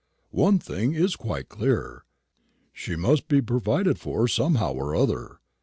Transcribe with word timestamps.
One 0.33 0.57
thing 0.57 0.95
is 0.95 1.15
quite 1.15 1.47
clear 1.47 2.05
she 2.73 2.95
must 2.95 3.27
be 3.27 3.39
provided 3.39 3.99
for 3.99 4.27
somehow 4.27 4.73
or 4.73 4.95
other. 4.95 5.41